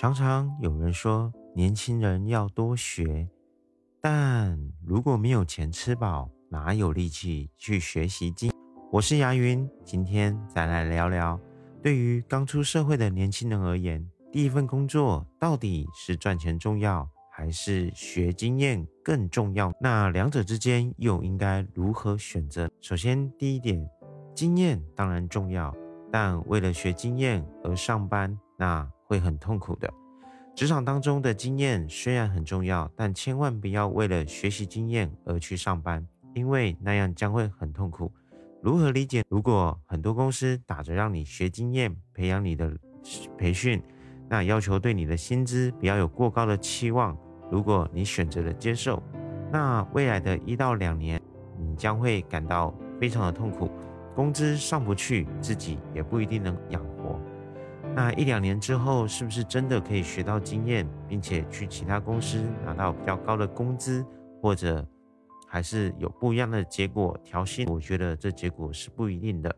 [0.00, 3.28] 常常有人说，年轻人要多学，
[4.00, 8.52] 但如果没有钱吃饱，哪有力气去学习经？
[8.92, 11.40] 我是牙云，今天再来聊聊，
[11.82, 19.72] 对于刚出社会的年轻人而言，第一份工作到底是赚钱重要，还是学经验更重要？
[19.80, 22.70] 那两者之间又应该如何选择？
[22.80, 23.84] 首先，第一点，
[24.32, 25.74] 经验当然重要，
[26.10, 29.92] 但为了学经验而上班，那会很痛苦的。
[30.54, 36.04] 职场当中的经验虽然很重要，但千万不要为了学习经验而去上班，
[36.34, 38.12] 因为那样将会很痛苦。
[38.60, 39.22] 如何理解？
[39.28, 42.76] 如果很多公司打着让你学经验、培养你的
[43.36, 43.80] 培训，
[44.28, 47.16] 那要求对你的薪资不要有过高的期望。
[47.50, 49.00] 如果你选择了接受，
[49.52, 51.22] 那未来的一到两年，
[51.56, 53.70] 你将会感到非常的痛苦，
[54.18, 57.16] 工资上不去，自己也不一定能养活。
[57.94, 64.04] 那一两年之后，是不是真的可以学到经验，并且去其他公司拿到比较高的工资，
[64.42, 64.84] 或者？
[65.46, 69.54] 还是有不一样的结果，调薪，我觉得这结果是不一定的。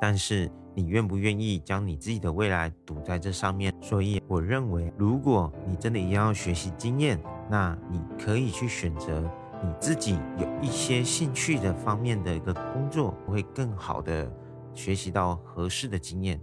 [0.00, 3.72] 但是你愿不愿意将你自己的未来赌在这上面？
[3.80, 9.30] 所以我认为，如果你真的一样要学习经验，那你可以去选择
[9.62, 14.32] 你自己有一些兴趣的方面的一个工作，会更好的
[14.74, 16.40] 学习到合适的经验。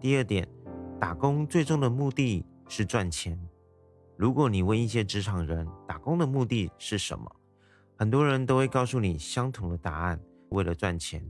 [0.00, 0.48] 第二点，
[0.98, 3.38] 打工最终的目的是赚钱。
[4.16, 7.36] 如果你问一些职场人，打工的目的是什么？
[7.96, 11.24] 很多人都会告诉你相同的答案，为了赚钱。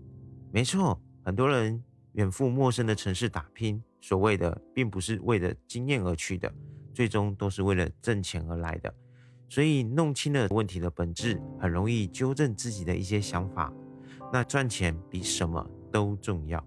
[0.51, 6.51] 没错，很多人远赴陌生的城市打拼，所谓的并不是为了经验而去的，
[6.95, 8.95] 最终都是为了挣钱而来的。
[9.51, 13.71] 所以弄清了问题的本质，很容易纠正自己的一些想法。
[14.33, 16.65] 那赚钱比什么都重要，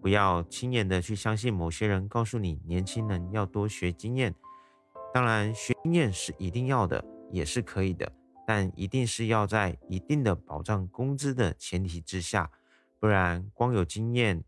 [0.00, 4.34] 不要轻言的去相信某些人告诉你，年轻人要多学经验。
[5.12, 8.10] 当然，学经验是一定要的，也是可以的。
[8.46, 12.50] 但一定是要在一定的保障工资的前提之下，
[12.98, 14.42] 不然光有经验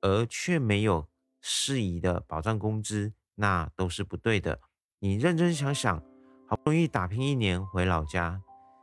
[0.00, 1.06] 而却没有
[1.40, 4.60] 适宜的保障工资，那都是不对的。
[4.98, 6.02] 你认真想想，
[6.50, 8.40] 好不容易打拼一年回老家，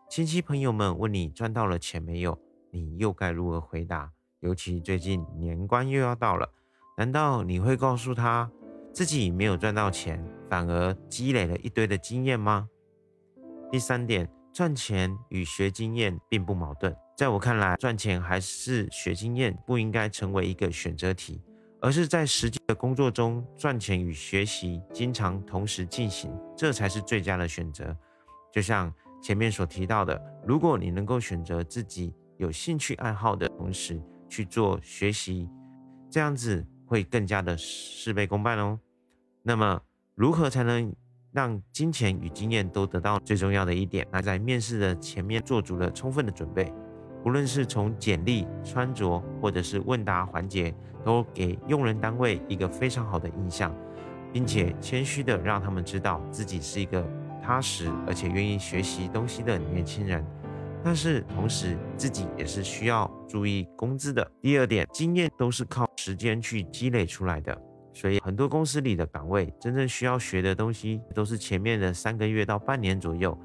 [0.07, 2.39] 亲戚朋友们问你赚到了钱没有，
[2.69, 4.11] 你又该如何回答？
[4.41, 6.47] 尤其最近年关又要到了，
[6.95, 8.51] 难道你会告诉他
[8.93, 12.69] 自己没有赚到钱，反而积累了一堆的经验吗？
[13.71, 14.29] 第三点。
[14.53, 21.43] 赚钱与学经验并不矛盾，在我看来，赚钱还是学经验不应该成为一个选择题，
[21.85, 27.95] 而是在实际的工作中，赚钱与学习经常同时进行，这才是最佳的选择。
[28.51, 28.91] 就像
[29.21, 35.47] 前面所提到的，如果你能够选择自己有兴趣爱好的同时去做学习，
[36.09, 38.79] 这样子会更加的事倍功半哦。
[39.43, 39.79] 那么，
[40.15, 40.91] 如何才能？
[41.31, 46.71] 让金钱与经验都得到最重要的一点，那在面试的前面做足了充分的准备，
[47.25, 50.71] 无论是从简历、穿着，或者是问答环节，
[51.03, 53.75] 都给用人单位一个非常好的印象，
[54.31, 57.03] 并且谦虚的让他们知道自己是一个
[57.41, 60.23] 踏实而且愿意学习东西的年轻人。
[60.83, 64.31] 但是同时自己也是需要注意工资的。
[64.39, 67.59] 第二点，经验都是靠时间去积累出来的。
[67.95, 73.35] 所以很多公司里的岗位，真正需要学的东西都是前面的三个月到半年左右，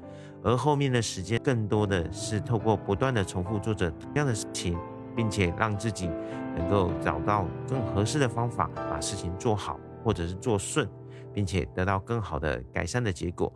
[0.43, 4.77] 而后面的时间更多的是透过不断的重复做着同样的事情，
[5.15, 6.09] 并且让自己
[6.57, 10.85] 能够找到更合适的方法把事情做好，或者是做顺，
[11.33, 13.51] 并且得到更好的改善的结果。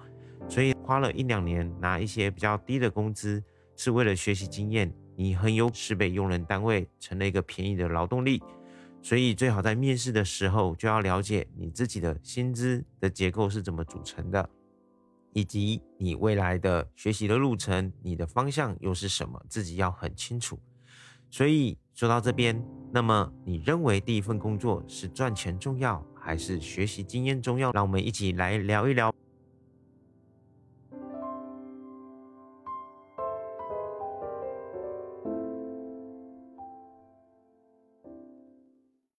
[0.48, 3.44] 所以花了一两年拿一些比较低的工资，
[3.76, 8.42] 是为了学习经验，你很有是被用人单位成了一个便宜的劳动力。
[9.06, 14.50] 所以最好在面试的时候就要了解你自己的薪资的结构是怎么组成的，
[15.32, 20.58] 以及你未来的学习的路程，你的方向又是什么，自己要很清楚。
[21.30, 22.60] 所以说到这边，
[22.92, 27.72] 那么你认为第一份工作是赚钱重要，还是学习经验重要？
[27.74, 29.14] 让我们一起来聊一聊。